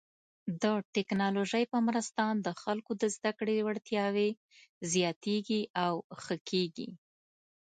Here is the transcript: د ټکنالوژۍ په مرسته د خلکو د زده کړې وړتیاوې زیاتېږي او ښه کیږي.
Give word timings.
د 0.61 0.63
ټکنالوژۍ 0.95 1.63
په 1.73 1.77
مرسته 1.87 2.23
د 2.45 2.47
خلکو 2.61 2.91
د 3.01 3.03
زده 3.15 3.31
کړې 3.39 3.57
وړتیاوې 3.67 4.29
زیاتېږي 4.91 5.61
او 5.85 5.93
ښه 6.21 6.35
کیږي. 6.49 6.89